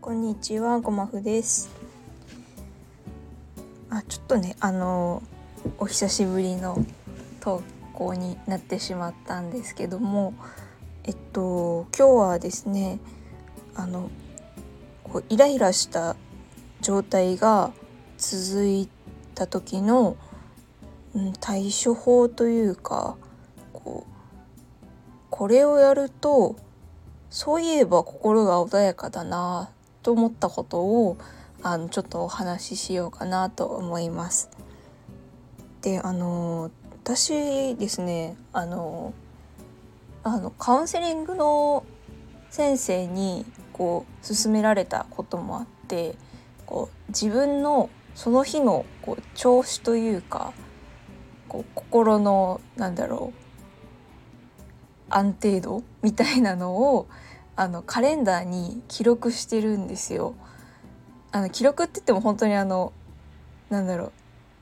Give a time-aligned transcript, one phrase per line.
[0.00, 1.68] こんにちは、ごまふです。
[3.90, 5.24] あ、ちょっとね、あの
[5.78, 6.78] お久しぶりの
[7.40, 10.34] 投稿になってしまったんですけども、
[11.02, 13.00] えっと今日はですね、
[13.74, 14.08] あの
[15.02, 16.14] こうイライラした
[16.80, 17.72] 状態が
[18.18, 18.88] 続い
[19.34, 20.16] た時の、
[21.40, 23.16] 対処法というか、
[23.72, 24.17] こう
[25.38, 26.56] これをやると
[27.30, 29.70] そういえば心が穏やかだな
[30.02, 31.16] と思ったことを
[31.62, 34.50] あのちょっとお話ししようかなと思います。
[35.80, 36.72] であの
[37.04, 39.14] 私ですねあの
[40.24, 41.84] あのカウンセリングの
[42.50, 46.16] 先生にこう勧められたこともあって
[46.66, 50.52] こう自分のその日のこう調子というか
[51.46, 53.47] こう心のなんだろう
[55.10, 57.08] 安定度みたいなのを
[57.56, 60.34] あのカレンダーに記録してるんですよ。
[61.32, 62.92] あの記録って言っても本当にあの
[63.68, 64.12] なんだろう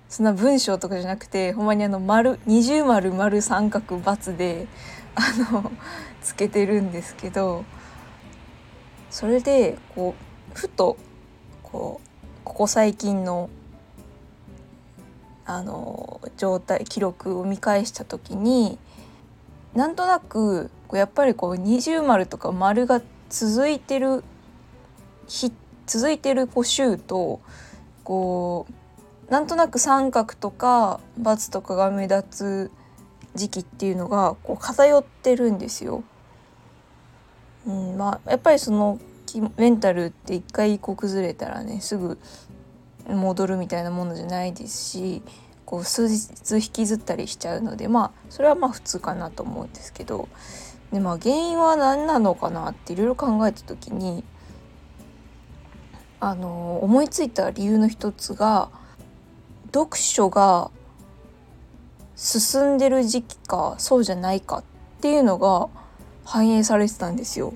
[0.08, 4.66] そんな文章とかじゃなくてほんまにあの丸二重丸丸三角×で
[5.14, 5.70] あの
[6.22, 7.64] つけてるんですけど
[9.10, 10.14] それでこ
[10.52, 10.96] うふと
[11.62, 12.06] こう
[12.44, 13.50] ここ最近の
[15.44, 18.78] あの状態記録を見返した時に
[19.76, 24.24] なんとなくやっぱりこう二重丸とか丸が続いてる
[25.28, 25.52] 日
[25.86, 27.40] 続いてるこう週と
[28.02, 28.66] こ
[29.28, 32.70] うなんとなく三角とか×とかが目立つ
[33.34, 36.02] 時期っていうのがこう偏ってるんですよ。
[37.66, 38.98] うん、まあやっぱりその
[39.58, 42.18] メンタルって一回こう崩れたらねすぐ
[43.06, 45.22] 戻るみたいなものじゃないですし
[45.66, 50.28] こう数日引きずったりしちゃうのでまあそれはまあ普通かなと思うんですけど
[50.92, 54.24] でまあ原因は何なのかなっていろいろ考えた時に
[56.20, 58.70] あの思いついた理由の一つが
[59.66, 60.70] 読書が
[62.14, 64.64] 進んでる時期かそうじゃないかっ
[65.02, 65.68] ていうのが
[66.24, 67.52] 反映されてたんですよ。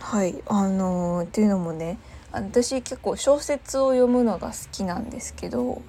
[0.00, 1.98] はいあのっていうのもね
[2.32, 5.82] 私結構小説を読むのが好きなんですけど、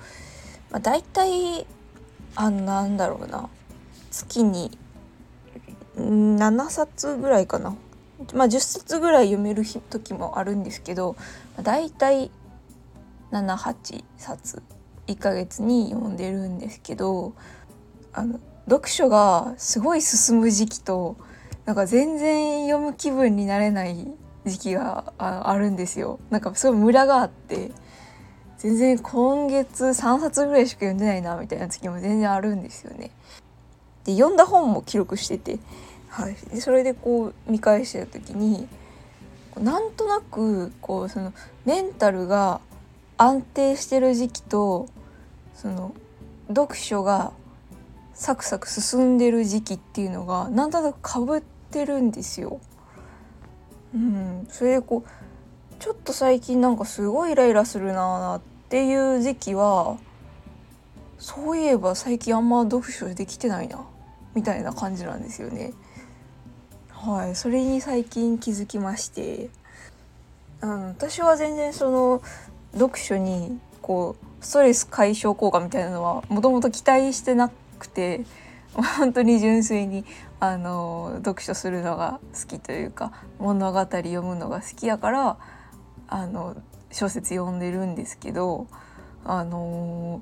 [0.75, 1.65] まあ、大体
[2.35, 3.49] あのなんだろうな。
[4.11, 4.77] 月に
[5.95, 7.77] 7冊ぐらいかな、
[8.33, 11.15] まあ、10冊ぐらい読める時もあるんですけど、
[11.55, 12.29] まあ、大体
[13.31, 14.61] 78冊。
[15.07, 17.35] 1ヶ月に読んでるんですけど
[18.11, 21.15] あの読書がすごい進む時期と
[21.65, 24.07] なんか全然読む気分になれない
[24.45, 26.19] 時期がああるんですよ。
[26.31, 27.71] なんかすごいムラがあって。
[28.65, 33.11] 全然今月3冊ぐらいしか読んでないなみたいな月も全然あるんですよね。
[34.05, 35.59] で読んだ本も記録してて、
[36.09, 38.67] はい、でそれでこう見返してた時に
[39.55, 41.31] なんとなくこうその
[41.65, 42.59] メンタルが
[43.17, 44.89] 安定してる時期と
[45.53, 45.93] その
[46.47, 47.33] 読書が
[48.15, 52.59] サクサク進んでる時期っていうのがなんとなくかぶってるんですよ。
[53.93, 59.97] うん、それでこうちょっと最近なんかすごいイライラするなってっていう時期は
[61.19, 63.85] そういえば最近あんま読書できてないな
[64.33, 65.73] みたいな感じなんですよね。
[66.89, 69.49] はい、それに最近気づきまして
[70.61, 72.21] あの私は全然その
[72.73, 78.25] 読書にこうストレス解消効果みたいなのはもともと期待してなくて
[78.73, 80.03] 本当に純粋に
[80.39, 85.37] あの読書するのが好きというか物語読むのが好きやから
[86.07, 86.55] あの
[86.95, 88.67] 小説読んでるんですけど
[89.25, 90.21] あの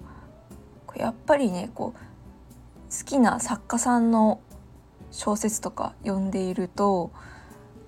[0.96, 4.42] やっぱりねこう好きな作家さんの
[5.12, 7.12] 小説とか読んでいると、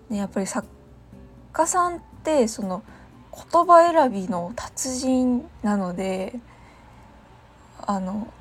[0.10, 0.68] ね、やっぱり作
[1.52, 2.84] 家さんってその
[3.34, 6.40] 言葉選びの達人なので
[7.88, 8.32] あの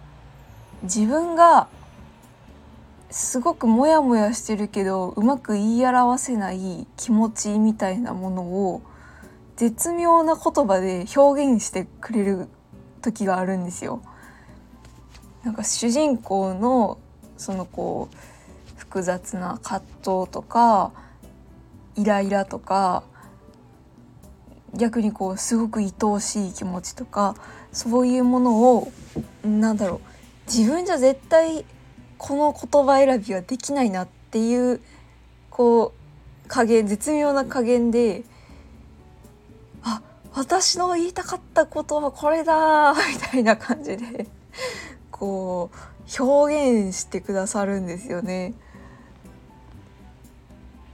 [0.82, 1.68] 自分が
[3.08, 8.82] すごくモヤモヤしてるけどうまく言い表せない気持ちみたいなものを
[9.56, 12.48] 絶妙な言葉で表現してくれる
[13.02, 14.02] 時があるんですよ。
[15.44, 16.98] なんか主人公の
[17.36, 20.92] そのこう複雑な葛藤とか
[21.96, 23.04] イライラとか
[24.74, 27.36] 逆にこうすごく愛おしい気持ちとか
[27.72, 28.92] そういうものを
[29.44, 30.00] なんだろう
[30.46, 31.64] 自分じゃ絶対
[32.18, 34.80] この言葉選びはできないなっていう
[35.50, 35.92] こ
[36.44, 38.24] う加減絶妙な加減で
[40.34, 44.26] 私の言いたかったことはこれだ みたいな感じで
[45.10, 48.54] こう表現してくださるんですよね。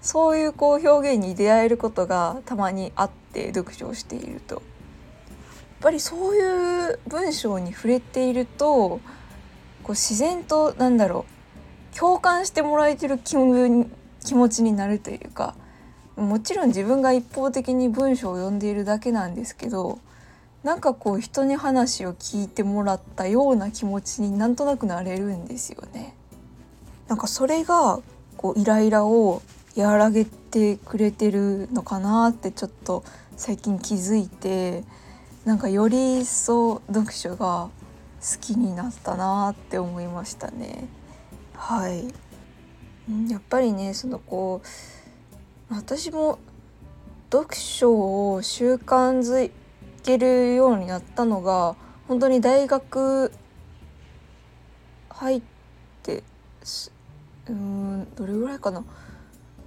[0.02, 4.62] そういうこう表現に出会えることがたまにあって読書をしているとやっ
[5.81, 9.00] ぱりそういう文章に触れているとこ
[9.88, 11.26] う自然となんだろ
[11.94, 13.93] う共感してもらえてる気分
[14.25, 15.54] 気持ちになるというか
[16.16, 19.98] もちろん自分が一方的に文章を読んでいるだけなんですけど
[20.62, 26.14] なんかこう人に話を聞いてもらったような気持ちになんとなくなれるんですよね。
[27.08, 28.00] なんかそれが
[28.36, 29.42] こうイライラを
[29.76, 33.04] 和らげてくれてるのかなってちょっと
[33.36, 34.84] 最近気づいて
[35.44, 37.70] なんかより一層読書が
[38.20, 40.86] 好きになったなって思いましたね。
[41.54, 42.04] はい
[43.28, 44.66] やっぱりねそのこう
[45.70, 46.40] 私も
[47.32, 49.52] 読書を習慣づ
[50.02, 51.76] けるようになったのが
[52.08, 53.31] 本当に大学
[55.11, 55.43] 入っ
[56.02, 56.25] て
[57.49, 58.84] うんどれぐらいかな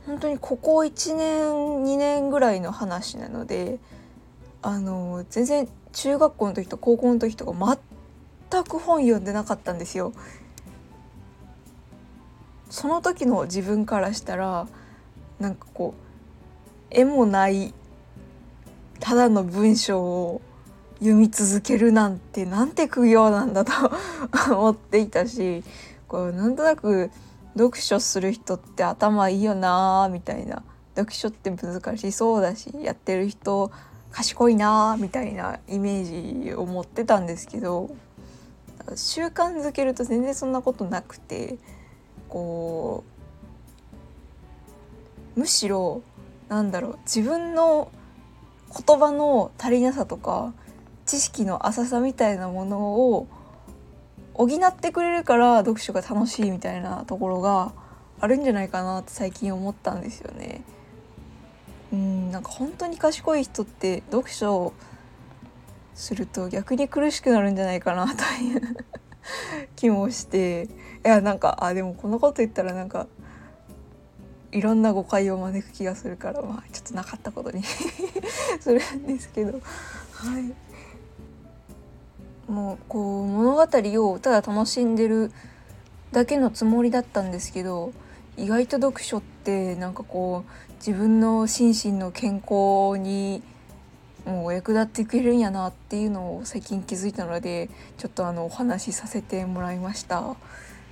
[0.06, 1.46] 本当にここ1年
[1.86, 3.80] 2年ぐらいの話なので
[4.62, 7.78] あの全然中学校の時と高校の時とか
[8.52, 10.12] 全く本読んでなかったんですよ。
[12.70, 14.68] その時の自分からしたら
[15.44, 17.74] なんかこう絵もない
[19.02, 20.42] ただの文章を
[21.00, 23.74] 読み続けるなんてなんて苦行なんだと
[24.56, 25.66] 思っていたし
[26.08, 27.12] こうなんとなく
[27.58, 30.64] 読書する人って頭いいよなーみたいな。
[30.96, 33.72] 読書って難しそうだしやってる人
[34.12, 37.90] 賢いなーみたいなイメージを持ってたんですけど
[38.96, 41.58] 習慣づけると全然そんなことなくて
[42.30, 43.13] こう
[45.36, 46.02] むしろ
[46.50, 47.92] なんだろう自分の
[48.86, 50.54] 言葉の足りなさとか
[51.06, 53.28] 知識の浅さみたいなものを
[54.34, 57.74] 補ってくれるから読書が楽しいみたいなところが
[58.20, 60.64] あるんじゃないかなって最近思ったんですよね。
[61.92, 64.74] うんなんか本当に賢い人って読書を
[65.94, 68.86] すると逆に苦しくなるんじゃないかなという
[69.76, 70.70] 気もしてい
[71.08, 73.06] やなんかあでもこのこと言ったらなんか
[74.54, 77.64] いろんな誤解を招く気がするからまあちょっとなかったことに
[78.62, 79.60] するんですけど
[80.14, 80.54] はい。
[82.48, 85.32] もうこう物語をただ楽しんでる
[86.12, 87.94] だけのつもりだったんですけど
[88.38, 93.42] 意外と読書ってなんかこう自分の心身の健康に
[94.26, 100.36] もう役立ってくれるんやなっていうのを最近気づいたのでちょっとあのお話しさせてもらいました。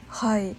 [0.08, 0.56] はい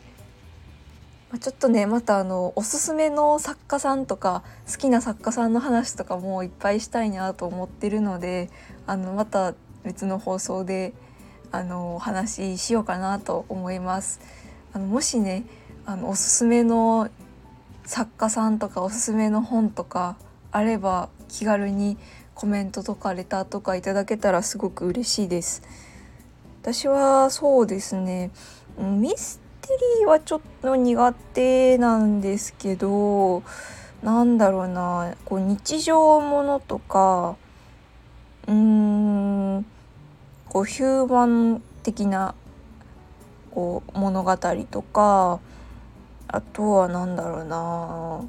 [1.40, 8.50] ちょっとねまたあのおすすめの作家さんとか好きな作家さんの話とかもいっぱいしたいなと思ってるので
[8.86, 10.92] あのまた別の放送で
[11.50, 14.20] あのお話ししようかなと思います。
[14.74, 15.44] あのもしね
[15.86, 17.08] あのおすすめの
[17.84, 20.16] 作家さんとかおすすめの本とか
[20.50, 21.96] あれば気軽に
[22.34, 25.62] コメントとかレターとかいただけたらすごく嬉しいです。
[26.62, 28.30] 私はそうですね
[28.78, 29.68] ミステ
[30.00, 33.44] リーはちょっと苦手なんですけど
[34.02, 37.36] なんだろうなこう日常ものとか
[38.48, 39.66] うーん
[40.48, 42.34] こうヒューマン的な
[43.52, 45.38] こう物語とか
[46.26, 48.24] あとは何だろうな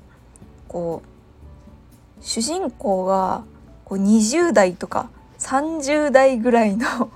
[0.68, 3.44] こう主人公が
[3.86, 5.10] こう20代とか
[5.40, 7.10] 30代ぐらいの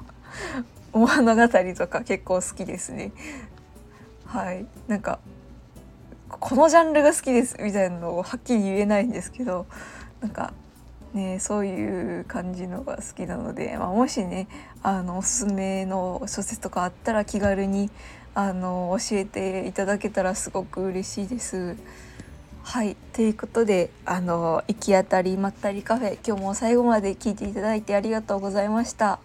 [0.91, 3.11] 物語とか結構好きですね。
[4.27, 5.19] はいなんか
[6.29, 9.65] このジャンルが好きですみたいなのをはっきり言えないんですけど
[10.21, 10.53] なんか
[11.13, 14.47] ね、そういう感じのが好きなので、まあ、もしね
[14.83, 17.89] あのおすすめの小説とかあったら気軽に
[18.35, 21.75] あの教えていただけたらすごく嬉しいです。
[22.61, 29.19] はいということであの行き当たりまったりカフェ今日も最後まで聞いていただいてありがとうございました。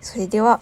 [0.00, 0.60] それでは。